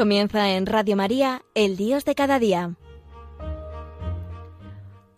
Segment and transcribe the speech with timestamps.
[0.00, 2.74] Comienza en Radio María, El Dios de cada día.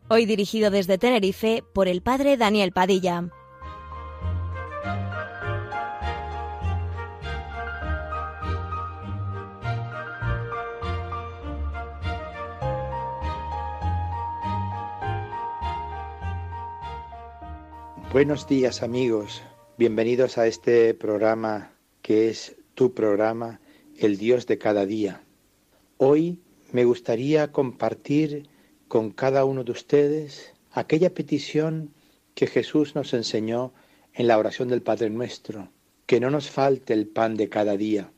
[0.08, 3.30] Hoy dirigido desde Tenerife por el Padre Daniel Padilla.
[18.12, 19.44] Buenos días amigos,
[19.78, 21.70] bienvenidos a este programa
[22.02, 23.60] que es tu programa,
[23.98, 25.22] el Dios de cada día.
[25.96, 26.40] Hoy
[26.72, 28.48] me gustaría compartir
[28.88, 31.92] con cada uno de ustedes aquella petición
[32.34, 33.72] que Jesús nos enseñó
[34.14, 35.70] en la oración del Padre Nuestro,
[36.06, 38.12] que no nos falte el pan de cada día.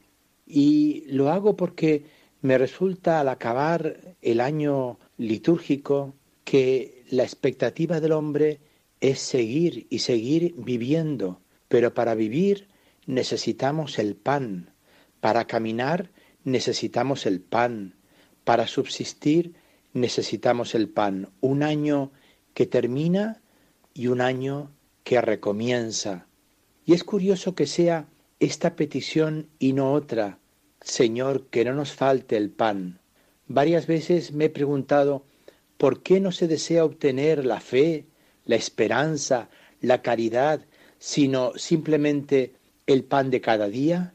[0.46, 2.04] Y lo hago porque
[2.40, 8.60] me resulta al acabar el año litúrgico que la expectativa del hombre
[9.00, 12.68] es seguir y seguir viviendo, pero para vivir
[13.06, 14.73] necesitamos el pan,
[15.24, 16.10] para caminar
[16.44, 17.94] necesitamos el pan,
[18.44, 19.54] para subsistir
[19.94, 21.30] necesitamos el pan.
[21.40, 22.12] Un año
[22.52, 23.40] que termina
[23.94, 24.70] y un año
[25.02, 26.26] que recomienza.
[26.84, 28.06] Y es curioso que sea
[28.38, 30.40] esta petición y no otra,
[30.82, 33.00] Señor, que no nos falte el pan.
[33.48, 35.24] Varias veces me he preguntado,
[35.78, 38.04] ¿por qué no se desea obtener la fe,
[38.44, 39.48] la esperanza,
[39.80, 40.66] la caridad,
[40.98, 44.13] sino simplemente el pan de cada día?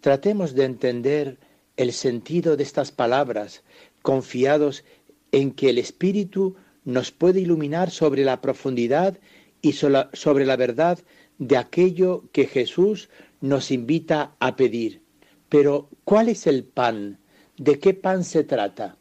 [0.00, 1.38] Tratemos de entender
[1.76, 3.62] el sentido de estas palabras,
[4.02, 4.84] confiados
[5.32, 9.18] en que el Espíritu nos puede iluminar sobre la profundidad
[9.60, 10.98] y sobre la verdad
[11.38, 13.08] de aquello que Jesús
[13.40, 15.02] nos invita a pedir.
[15.48, 17.18] Pero, ¿cuál es el pan?
[17.56, 18.96] ¿De qué pan se trata?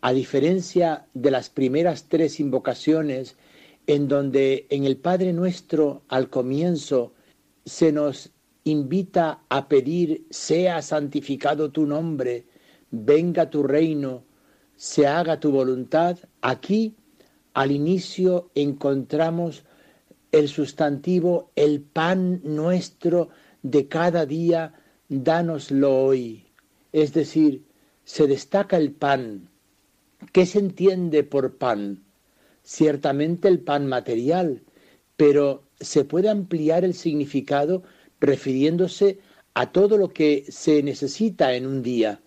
[0.00, 3.36] A diferencia de las primeras tres invocaciones
[3.86, 7.12] en donde en el Padre nuestro al comienzo
[7.64, 8.30] se nos
[8.70, 12.46] invita a pedir, sea santificado tu nombre,
[12.90, 14.24] venga tu reino,
[14.76, 16.94] se haga tu voluntad, aquí
[17.54, 19.64] al inicio encontramos
[20.32, 23.30] el sustantivo, el pan nuestro
[23.62, 24.74] de cada día,
[25.08, 26.46] dánoslo hoy.
[26.92, 27.64] Es decir,
[28.04, 29.48] se destaca el pan.
[30.32, 32.02] ¿Qué se entiende por pan?
[32.68, 34.62] ciertamente el pan material,
[35.16, 37.82] pero se puede ampliar el significado
[38.20, 39.18] refiriéndose
[39.54, 42.20] a todo lo que se necesita en un día,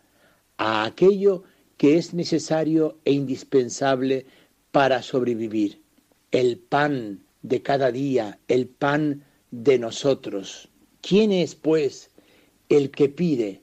[0.57, 1.44] a aquello
[1.78, 4.25] que es necesario e indispensable
[4.72, 5.81] para sobrevivir.
[6.31, 10.69] El pan de cada día, el pan de nosotros.
[11.02, 12.12] ¿Quién es, pues,
[12.69, 13.62] el que pide?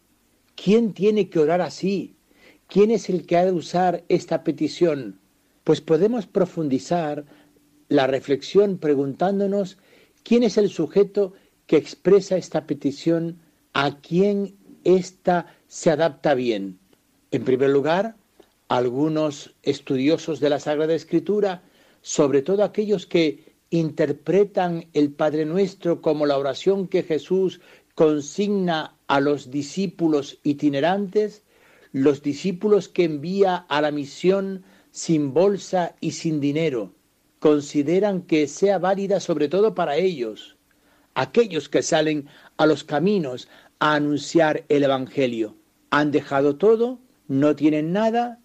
[0.56, 2.16] ¿Quién tiene que orar así?
[2.66, 5.20] ¿Quién es el que ha de usar esta petición?
[5.68, 7.26] pues podemos profundizar
[7.90, 9.76] la reflexión preguntándonos
[10.22, 11.34] quién es el sujeto
[11.68, 13.38] que expresa esta petición,
[13.74, 16.78] a quién ésta se adapta bien.
[17.30, 18.16] En primer lugar,
[18.68, 21.62] algunos estudiosos de la Sagrada Escritura,
[22.00, 27.60] sobre todo aquellos que interpretan el Padre Nuestro como la oración que Jesús
[27.94, 31.42] consigna a los discípulos itinerantes,
[31.92, 36.94] los discípulos que envía a la misión sin bolsa y sin dinero,
[37.40, 40.57] consideran que sea válida sobre todo para ellos,
[41.18, 43.48] aquellos que salen a los caminos
[43.80, 45.56] a anunciar el Evangelio.
[45.90, 48.38] Han dejado todo, no tienen nada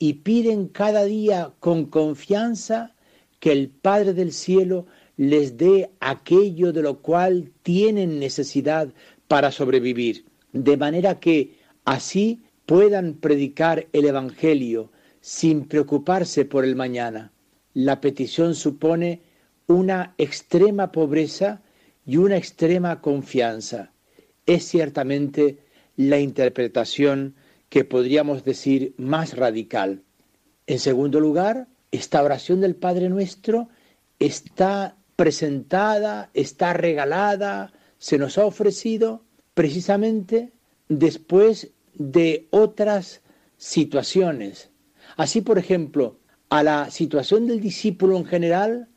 [0.00, 2.96] y piden cada día con confianza
[3.38, 4.86] que el Padre del Cielo
[5.16, 8.88] les dé aquello de lo cual tienen necesidad
[9.28, 17.30] para sobrevivir, de manera que así puedan predicar el Evangelio sin preocuparse por el mañana.
[17.72, 19.22] La petición supone
[19.68, 21.62] una extrema pobreza
[22.06, 23.92] y una extrema confianza.
[24.46, 25.58] Es ciertamente
[25.96, 27.34] la interpretación
[27.68, 30.02] que podríamos decir más radical.
[30.66, 33.68] En segundo lugar, esta oración del Padre Nuestro
[34.18, 39.24] está presentada, está regalada, se nos ha ofrecido
[39.54, 40.52] precisamente
[40.88, 43.22] después de otras
[43.56, 44.70] situaciones
[45.16, 46.18] Así, por ejemplo,
[46.48, 48.88] a la situación del discípulo en general,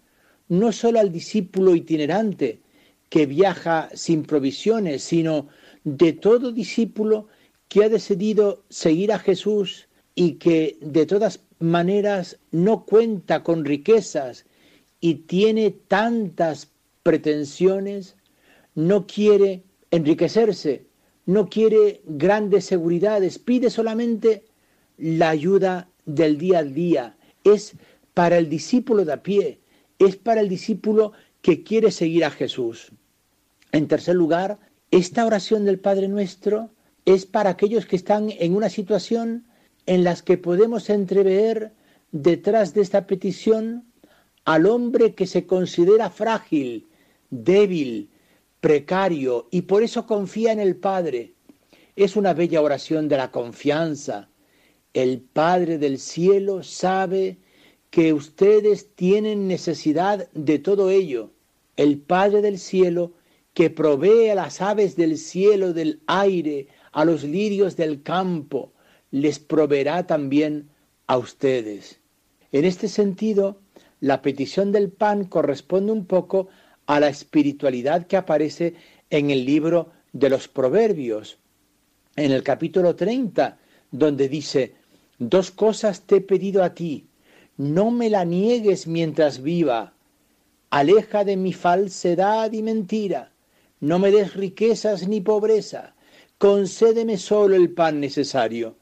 [0.48, 2.62] no solo al discípulo itinerante
[3.10, 5.48] que viaja sin provisiones, sino
[5.84, 7.28] de todo discípulo
[7.68, 14.46] que ha decidido seguir a Jesús y que de todas maneras no cuenta con riquezas
[15.00, 16.72] y tiene tantas
[17.04, 18.16] pretensiones,
[18.76, 20.86] no quiere enriquecerse,
[21.26, 24.44] no quiere grandes seguridades, pide solamente
[24.98, 27.74] la ayuda del día al día, es
[28.14, 29.60] para el discípulo de a pie,
[30.00, 32.92] es para el discípulo que quiere seguir a Jesús.
[33.72, 34.60] En tercer lugar,
[34.92, 36.72] esta oración del Padre Nuestro
[37.06, 39.46] es para aquellos que están en una situación
[39.86, 41.74] en las que podemos entrever
[42.12, 43.86] detrás de esta petición
[44.46, 46.88] al hombre que se considera frágil,
[47.30, 48.10] débil,
[48.60, 51.34] precario y por eso confía en el Padre.
[51.96, 54.30] Es una bella oración de la confianza.
[54.94, 57.38] El Padre del cielo sabe
[57.92, 61.32] que ustedes tienen necesidad de todo ello.
[61.78, 63.14] El Padre del cielo
[63.54, 68.74] que provee a las aves del cielo, del aire, a los lirios del campo,
[69.12, 70.70] les proveerá también
[71.08, 72.00] a ustedes.
[72.52, 73.60] En este sentido,
[74.00, 76.48] la petición del pan corresponde un poco
[76.86, 78.76] a la espiritualidad que aparece
[79.10, 81.38] en el libro de los Proverbios,
[82.16, 83.58] en el capítulo 30,
[83.92, 84.76] donde dice,
[85.18, 87.08] dos cosas te he pedido a ti,
[87.58, 89.94] no me la niegues mientras viva,
[90.70, 93.32] aleja de mi falsedad y mentira,
[93.80, 95.96] no me des riquezas ni pobreza,
[96.38, 98.78] concédeme solo el pan necesario,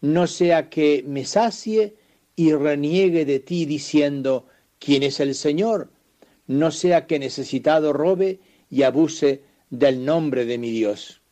[0.00, 1.96] no sea que me sacie
[2.36, 4.46] y reniegue de ti diciendo,
[4.78, 5.90] ¿quién es el Señor?
[6.46, 11.22] No sea que necesitado robe y abuse del nombre de mi Dios.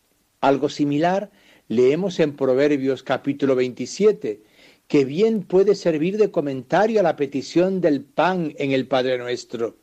[0.40, 1.30] Algo similar
[1.68, 4.42] leemos en Proverbios capítulo 27,
[4.88, 9.76] que bien puede servir de comentario a la petición del pan en el Padre nuestro.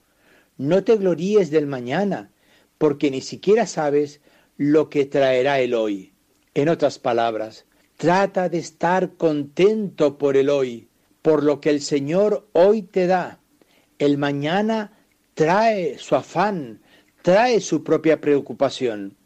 [0.57, 2.31] No te gloríes del mañana,
[2.79, 4.21] porque ni siquiera sabes
[4.57, 6.13] lo que traerá el hoy.
[6.55, 7.65] En otras palabras,
[7.97, 10.87] trata de estar contento por el hoy,
[11.21, 13.39] por lo que el Señor hoy te da.
[13.99, 14.97] El mañana
[15.35, 16.81] trae su afán,
[17.21, 19.17] trae su propia preocupación.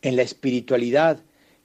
[0.00, 1.22] En la espiritualidad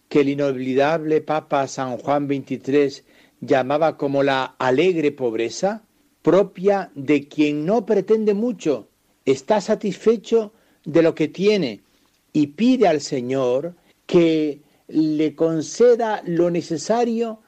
[0.10, 3.04] que el inolvidable Papa San Juan XXIII
[3.40, 5.84] llamaba como la alegre pobreza,
[6.22, 8.90] propia de quien no pretende mucho,
[9.26, 10.54] está satisfecho
[10.88, 11.82] de lo que tiene
[12.32, 13.76] y pide al Señor
[14.06, 17.42] que le conceda lo necesario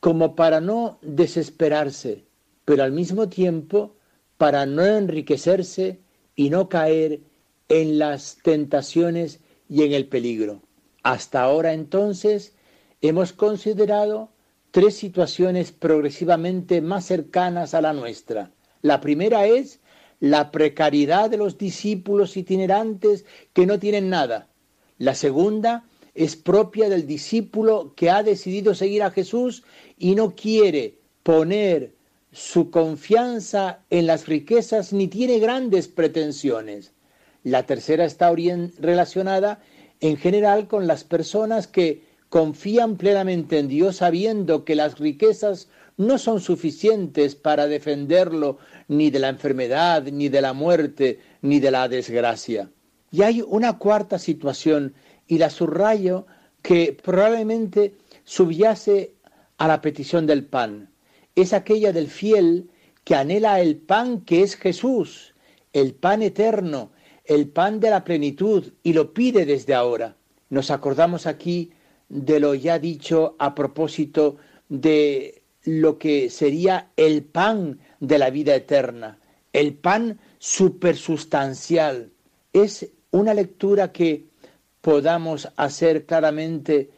[0.00, 2.24] como para no desesperarse,
[2.64, 3.96] pero al mismo tiempo
[4.38, 6.00] para no enriquecerse
[6.34, 7.20] y no caer
[7.68, 10.62] en las tentaciones y en el peligro.
[11.02, 12.54] Hasta ahora entonces
[13.02, 14.30] hemos considerado
[14.70, 18.52] tres situaciones progresivamente más cercanas a la nuestra.
[18.80, 19.80] La primera es
[20.20, 24.48] la precariedad de los discípulos itinerantes que no tienen nada.
[24.98, 25.84] La segunda
[26.14, 29.62] es propia del discípulo que ha decidido seguir a Jesús
[29.98, 31.94] y no quiere poner
[32.32, 36.92] su confianza en las riquezas ni tiene grandes pretensiones.
[37.42, 38.32] La tercera está
[38.78, 39.60] relacionada
[40.00, 46.18] en general con las personas que confían plenamente en Dios sabiendo que las riquezas no
[46.18, 48.58] son suficientes para defenderlo
[48.88, 52.70] ni de la enfermedad, ni de la muerte, ni de la desgracia.
[53.10, 54.94] Y hay una cuarta situación,
[55.26, 56.26] y la subrayo,
[56.62, 57.94] que probablemente
[58.24, 59.14] subyace
[59.58, 60.90] a la petición del pan.
[61.34, 62.70] Es aquella del fiel
[63.04, 65.34] que anhela el pan que es Jesús,
[65.72, 66.90] el pan eterno,
[67.24, 70.16] el pan de la plenitud, y lo pide desde ahora.
[70.50, 71.72] Nos acordamos aquí
[72.08, 74.36] de lo ya dicho a propósito
[74.68, 79.18] de lo que sería el pan de la vida eterna,
[79.52, 82.12] el pan supersustancial.
[82.52, 84.26] Es una lectura que
[84.80, 86.90] podamos hacer claramente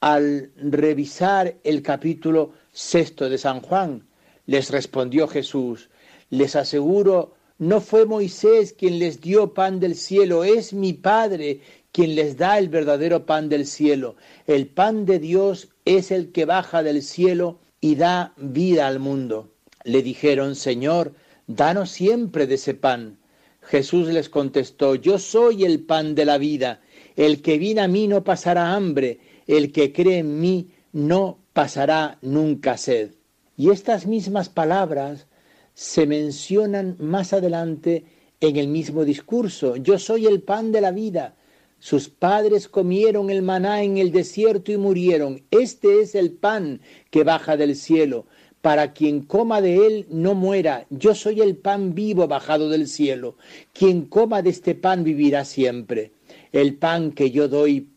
[0.00, 4.06] al revisar el capítulo sexto de San Juan.
[4.46, 5.90] Les respondió Jesús,
[6.30, 11.60] les aseguro, no fue Moisés quien les dio pan del cielo, es mi Padre
[11.92, 14.16] quien les da el verdadero pan del cielo.
[14.46, 19.50] El pan de Dios es el que baja del cielo y da vida al mundo.
[19.84, 21.12] Le dijeron, Señor,
[21.46, 23.18] danos siempre de ese pan.
[23.60, 26.80] Jesús les contestó, Yo soy el pan de la vida.
[27.14, 29.20] El que viene a mí no pasará hambre.
[29.46, 33.10] El que cree en mí no pasará nunca sed.
[33.54, 35.26] Y estas mismas palabras
[35.74, 38.06] se mencionan más adelante
[38.40, 39.76] en el mismo discurso.
[39.76, 41.36] Yo soy el pan de la vida.
[41.78, 45.42] Sus padres comieron el maná en el desierto y murieron.
[45.50, 48.26] Este es el pan que baja del cielo.
[48.62, 50.86] Para quien coma de él no muera.
[50.88, 53.36] Yo soy el pan vivo bajado del cielo.
[53.74, 56.12] Quien coma de este pan vivirá siempre.
[56.52, 57.88] El pan que yo doy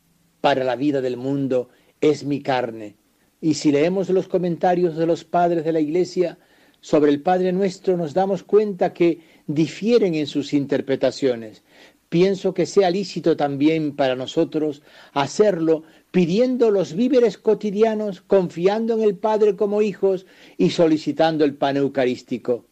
[0.42, 1.70] para la vida del mundo
[2.02, 2.96] es mi carne.
[3.40, 6.38] Y si leemos los comentarios de los padres de la Iglesia
[6.82, 11.64] sobre el Padre nuestro, nos damos cuenta que difieren en sus interpretaciones
[12.10, 14.82] pienso que sea lícito también para nosotros
[15.14, 20.26] hacerlo pidiendo los víveres cotidianos, confiando en el Padre como hijos
[20.58, 22.66] y solicitando el pan eucarístico.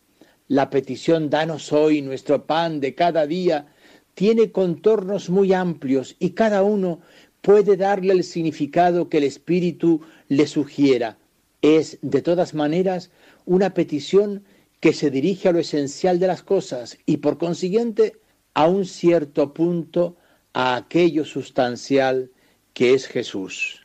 [0.48, 3.68] La petición danos hoy nuestro pan de cada día
[4.14, 7.02] tiene contornos muy amplios y cada uno
[7.42, 11.18] puede darle el significado que el Espíritu le sugiera.
[11.62, 13.12] Es, de todas maneras,
[13.46, 14.44] una petición
[14.80, 18.18] que se dirige a lo esencial de las cosas y, por consiguiente,
[18.56, 20.18] a un cierto punto,
[20.54, 22.32] a aquello sustancial
[22.74, 23.85] que es Jesús.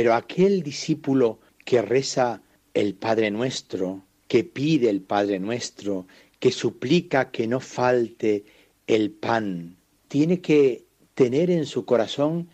[0.00, 2.40] Pero aquel discípulo que reza
[2.72, 6.06] el Padre Nuestro, que pide el Padre Nuestro,
[6.38, 8.46] que suplica que no falte
[8.86, 9.76] el pan,
[10.08, 12.48] tiene que tener en su corazón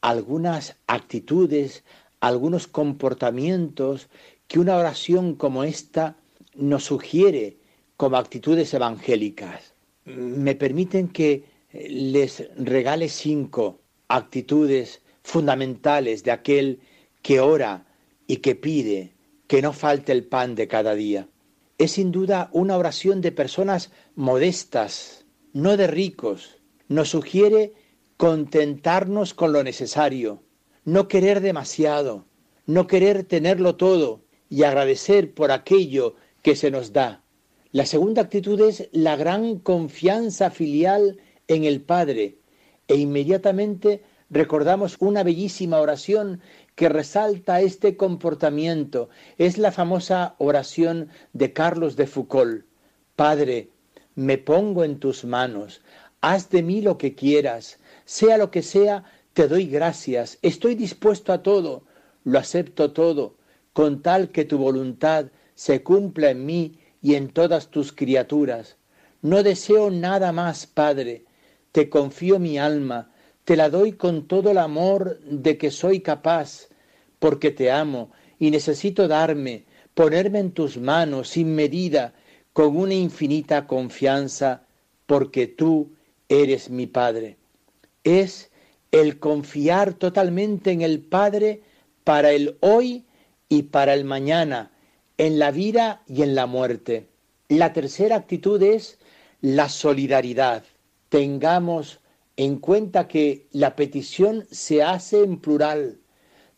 [0.00, 1.82] algunas actitudes,
[2.20, 4.08] algunos comportamientos
[4.46, 6.16] que una oración como esta
[6.54, 7.56] nos sugiere
[7.96, 9.74] como actitudes evangélicas.
[10.04, 11.42] Me permiten que
[11.72, 16.78] les regale cinco actitudes fundamentales de aquel
[17.22, 17.86] que ora
[18.26, 19.12] y que pide
[19.46, 21.28] que no falte el pan de cada día.
[21.78, 26.58] Es sin duda una oración de personas modestas, no de ricos.
[26.88, 27.72] Nos sugiere
[28.16, 30.42] contentarnos con lo necesario,
[30.84, 32.26] no querer demasiado,
[32.66, 37.22] no querer tenerlo todo y agradecer por aquello que se nos da.
[37.72, 42.38] La segunda actitud es la gran confianza filial en el Padre
[42.86, 44.02] e inmediatamente
[44.32, 46.40] recordamos una bellísima oración
[46.74, 49.10] que resalta este comportamiento.
[49.36, 52.64] Es la famosa oración de Carlos de Foucault.
[53.14, 53.68] Padre,
[54.14, 55.82] me pongo en tus manos,
[56.22, 61.32] haz de mí lo que quieras, sea lo que sea, te doy gracias, estoy dispuesto
[61.32, 61.84] a todo,
[62.24, 63.36] lo acepto todo,
[63.74, 68.76] con tal que tu voluntad se cumpla en mí y en todas tus criaturas.
[69.20, 71.26] No deseo nada más, Padre,
[71.70, 73.11] te confío mi alma,
[73.44, 76.68] te la doy con todo el amor de que soy capaz,
[77.18, 82.14] porque te amo y necesito darme, ponerme en tus manos sin medida,
[82.52, 84.62] con una infinita confianza,
[85.06, 85.92] porque tú
[86.28, 87.36] eres mi Padre.
[88.04, 88.50] Es
[88.90, 91.62] el confiar totalmente en el Padre
[92.04, 93.04] para el hoy
[93.48, 94.70] y para el mañana,
[95.18, 97.08] en la vida y en la muerte.
[97.48, 98.98] La tercera actitud es
[99.40, 100.64] la solidaridad.
[101.08, 102.00] Tengamos
[102.36, 105.98] en cuenta que la petición se hace en plural.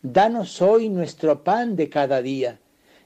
[0.02, 2.60] Danos hoy nuestro pan de cada día.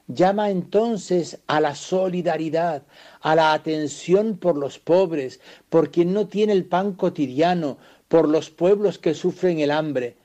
[0.07, 2.83] Llama entonces a la solidaridad,
[3.21, 8.49] a la atención por los pobres, por quien no tiene el pan cotidiano, por los
[8.49, 10.15] pueblos que sufren el hambre.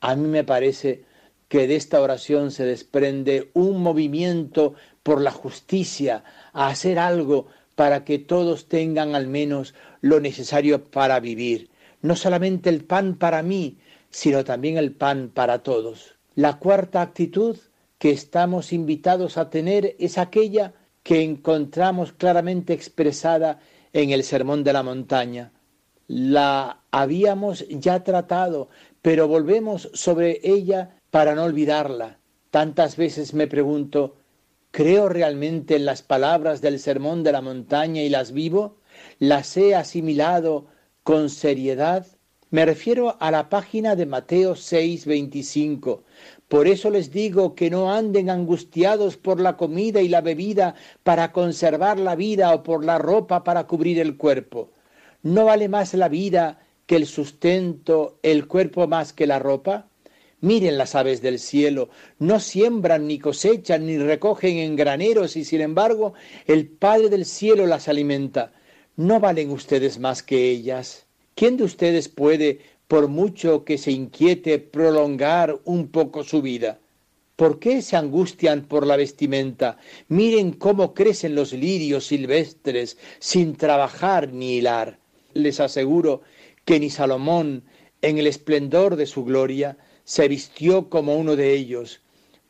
[0.00, 1.04] A mí me parece
[1.48, 7.46] que de esta oración se desprende un movimiento por la justicia, a hacer algo
[7.76, 11.70] para que todos tengan al menos lo necesario para vivir
[12.04, 13.78] no solamente el pan para mí,
[14.10, 16.16] sino también el pan para todos.
[16.34, 17.56] La cuarta actitud
[17.96, 23.58] que estamos invitados a tener es aquella que encontramos claramente expresada
[23.94, 25.52] en el Sermón de la Montaña.
[26.06, 28.68] la habíamos ya tratado,
[29.00, 32.18] pero volvemos sobre ella para no olvidarla.
[32.50, 34.16] Tantas veces me pregunto,
[34.70, 38.76] ¿creo realmente en las palabras del sermón de la montaña y las vivo?
[39.18, 40.66] ¿Las he asimilado
[41.04, 42.06] con seriedad?
[42.50, 46.02] Me refiero a la página de Mateo 6, 25.
[46.48, 51.30] Por eso les digo que no anden angustiados por la comida y la bebida para
[51.30, 54.70] conservar la vida o por la ropa para cubrir el cuerpo.
[55.22, 59.88] ¿No vale más la vida que el sustento, el cuerpo más que la ropa?
[60.40, 65.60] Miren las aves del cielo, no siembran ni cosechan ni recogen en graneros y sin
[65.60, 66.14] embargo
[66.46, 68.52] el Padre del cielo las alimenta.
[68.96, 71.06] ¿No valen ustedes más que ellas?
[71.34, 76.78] ¿Quién de ustedes puede, por mucho que se inquiete, prolongar un poco su vida?
[77.34, 79.78] ¿Por qué se angustian por la vestimenta?
[80.06, 85.00] Miren cómo crecen los lirios silvestres sin trabajar ni hilar.
[85.32, 86.22] Les aseguro
[86.64, 87.64] que ni Salomón,
[88.00, 92.00] en el esplendor de su gloria, se vistió como uno de ellos.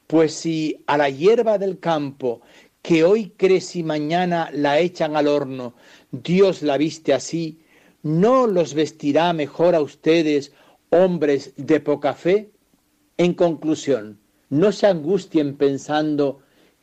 [0.06, 2.42] Pues si a la hierba del campo,
[2.84, 5.72] que hoy crece y mañana la echan al horno,
[6.10, 7.62] Dios la viste así,
[8.02, 10.52] ¿no los vestirá mejor a ustedes,
[10.90, 12.50] hombres de poca fe?
[13.16, 16.40] En conclusión, no se angustien pensando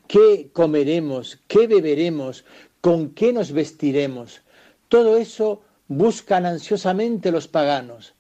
[0.07, 2.45] qué comeremos, qué beberemos,
[2.81, 4.41] con qué nos vestiremos.
[4.89, 8.15] Todo eso buscan ansiosamente los paganos,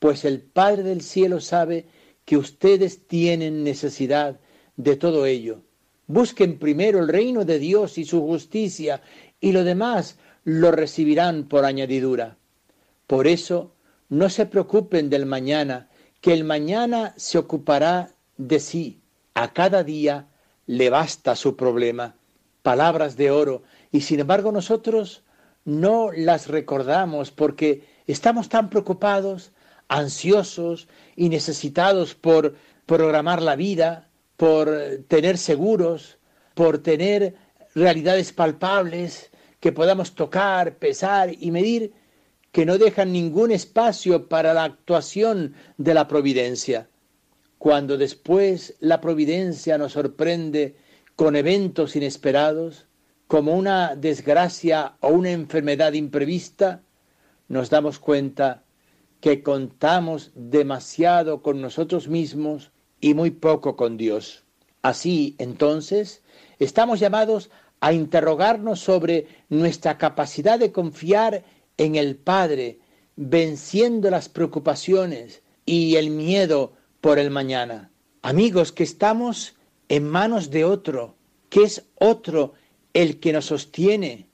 [0.00, 1.86] pues el Padre del cielo sabe
[2.24, 4.40] que ustedes tienen necesidad
[4.76, 5.62] de todo ello.
[6.12, 9.00] Busquen primero el reino de Dios y su justicia,
[9.40, 12.36] y lo demás lo recibirán por añadidura.
[13.06, 13.76] Por eso,
[14.08, 15.88] no se preocupen del mañana,
[16.20, 18.98] que el mañana se ocupará de sí.
[19.34, 20.26] A cada día
[20.66, 22.16] le basta su problema.
[22.62, 23.62] Palabras de oro.
[23.92, 25.22] Y sin embargo nosotros
[25.64, 29.52] no las recordamos porque estamos tan preocupados,
[29.86, 34.09] ansiosos y necesitados por programar la vida,
[34.40, 34.70] por
[35.06, 36.16] tener seguros,
[36.54, 37.34] por tener
[37.74, 41.92] realidades palpables que podamos tocar, pesar y medir
[42.50, 46.88] que no dejan ningún espacio para la actuación de la providencia.
[47.58, 50.74] Cuando después la providencia nos sorprende
[51.16, 52.86] con eventos inesperados,
[53.26, 56.80] como una desgracia o una enfermedad imprevista,
[57.48, 58.64] nos damos cuenta
[59.20, 64.44] que contamos demasiado con nosotros mismos y muy poco con Dios.
[64.82, 66.22] Así, entonces,
[66.58, 71.44] estamos llamados a interrogarnos sobre nuestra capacidad de confiar
[71.76, 72.78] en el Padre,
[73.16, 77.90] venciendo las preocupaciones y el miedo por el mañana.
[78.22, 79.54] Amigos, que estamos
[79.88, 81.16] en manos de otro,
[81.48, 82.54] que es otro
[82.92, 84.26] el que nos sostiene,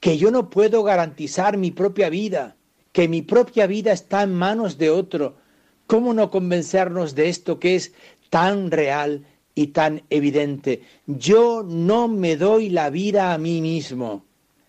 [0.00, 2.56] que yo no puedo garantizar mi propia vida,
[2.92, 5.36] que mi propia vida está en manos de otro.
[5.86, 7.92] ¿Cómo no convencernos de esto que es
[8.30, 10.82] tan real y tan evidente?
[11.06, 14.24] Yo no me doy la vida a mí mismo,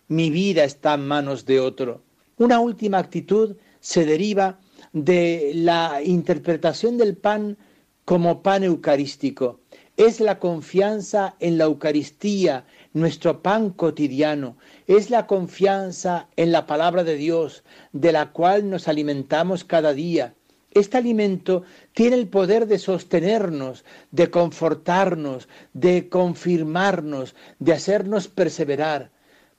[0.07, 2.01] mi vida está en manos de otro.
[2.37, 4.59] Una última actitud se deriva
[4.91, 7.57] de la interpretación del pan
[8.05, 9.59] como pan eucarístico.
[9.95, 14.57] Es la confianza en la Eucaristía, nuestro pan cotidiano.
[14.87, 20.33] Es la confianza en la palabra de Dios, de la cual nos alimentamos cada día.
[20.73, 29.11] Este alimento tiene el poder de sostenernos, de confortarnos, de confirmarnos, de hacernos perseverar.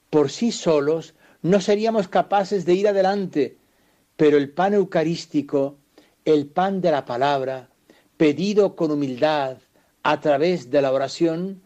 [0.09, 3.57] Por sí solos no seríamos capaces de ir adelante,
[4.17, 5.77] pero el pan eucarístico,
[6.25, 7.69] el pan de la palabra,
[8.17, 9.57] pedido con humildad
[10.03, 11.61] a través de la oración,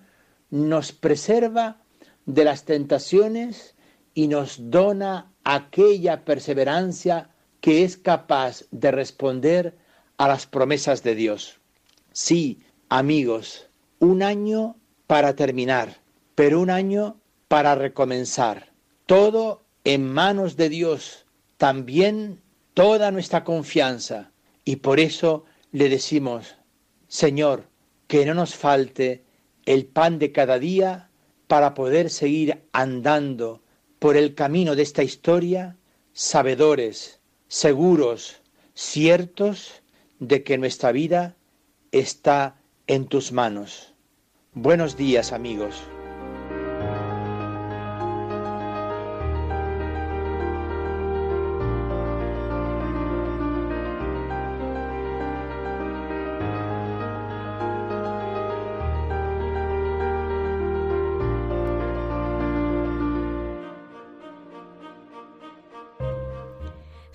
[0.51, 1.81] nos preserva
[2.25, 3.75] de las tentaciones
[4.13, 7.28] y nos dona aquella perseverancia
[7.61, 9.77] que es capaz de responder
[10.17, 11.59] a las promesas de Dios.
[12.11, 13.69] Sí, amigos,
[13.99, 14.75] un año
[15.07, 15.97] para terminar,
[16.35, 18.71] pero un año para recomenzar.
[19.05, 21.25] Todo en manos de Dios
[21.57, 22.41] también
[22.73, 24.31] toda nuestra confianza
[24.63, 26.55] y por eso le decimos,
[27.07, 27.67] Señor,
[28.07, 29.23] que no nos falte
[29.65, 31.09] el pan de cada día
[31.47, 33.61] para poder seguir andando
[33.99, 35.75] por el camino de esta historia,
[36.13, 37.18] sabedores,
[37.49, 38.41] seguros,
[38.75, 39.81] ciertos
[40.19, 41.35] de que nuestra vida
[41.91, 42.55] está
[42.87, 43.93] en tus manos.
[44.53, 45.75] Buenos días amigos.